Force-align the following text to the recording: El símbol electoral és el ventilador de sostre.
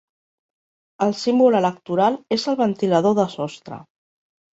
El 1.07 1.11
símbol 1.19 1.57
electoral 1.59 2.17
és 2.37 2.45
el 2.53 2.57
ventilador 2.63 3.15
de 3.21 3.27
sostre. 3.35 3.79